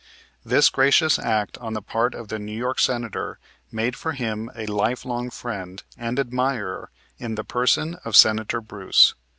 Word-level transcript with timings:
This 0.43 0.71
gracious 0.71 1.19
act 1.19 1.59
on 1.59 1.73
the 1.73 1.81
part 1.83 2.15
of 2.15 2.29
the 2.29 2.39
New 2.39 2.57
York 2.57 2.79
Senator 2.79 3.37
made 3.71 3.95
for 3.95 4.13
him 4.13 4.49
a 4.55 4.65
lifelong 4.65 5.29
friend 5.29 5.83
and 5.95 6.19
admirer 6.19 6.89
in 7.19 7.35
the 7.35 7.43
person 7.43 7.97
of 8.03 8.15
Senator 8.15 8.61
Bruce. 8.61 9.13